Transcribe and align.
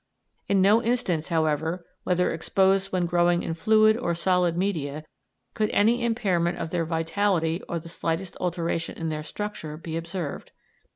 In 0.47 0.63
no 0.63 0.81
instance, 0.81 1.27
however, 1.27 1.85
whether 2.05 2.31
exposed 2.31 2.91
when 2.91 3.05
growing 3.05 3.43
in 3.43 3.53
fluid 3.53 3.95
or 3.95 4.15
solid 4.15 4.57
media, 4.57 5.05
could 5.53 5.69
any 5.69 6.03
impairment 6.03 6.57
of 6.57 6.71
their 6.71 6.85
vitality 6.85 7.61
or 7.69 7.77
the 7.77 7.87
slightest 7.87 8.35
alteration 8.41 8.97
in 8.97 9.09
their 9.09 9.21
structure 9.21 9.77
be 9.77 9.95
observed. 9.95 10.51